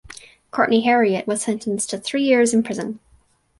[0.49, 2.99] Courtney Harriot was sentenced to three years in prison.